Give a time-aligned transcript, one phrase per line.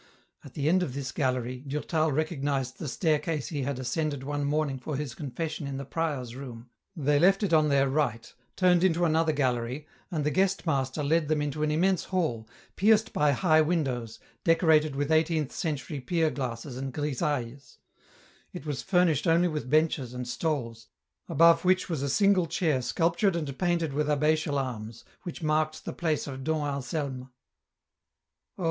[0.43, 4.79] At the end of this gallery, Durtal recognised the staircase he had ascended one morning
[4.79, 6.71] for his confession in the prior's room.
[6.95, 11.27] They left it on their right, turned into another gallery, and the guest master led
[11.27, 16.77] them into an immense hall, pierced by high windows, decorated with eighteenth century pier glasses
[16.77, 17.77] and grisailles;
[18.53, 20.87] it was furnished only with benches and stalls,
[21.29, 25.93] above which was a single chair sculptured and painted with abbatial arms, which marked the
[25.93, 27.29] place of Dom Anselm."
[28.57, 28.59] Oh